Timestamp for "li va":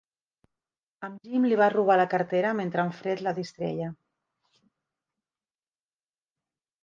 1.49-1.67